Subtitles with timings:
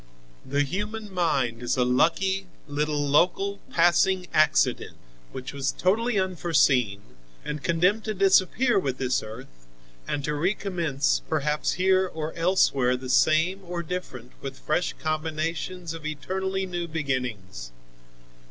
[0.43, 4.97] The human mind is a lucky little local, passing accident
[5.31, 7.03] which was totally unforeseen,
[7.45, 9.67] and condemned to disappear with this earth
[10.07, 16.03] and to recommence perhaps here or elsewhere the same or different with fresh combinations of
[16.07, 17.69] eternally new beginnings.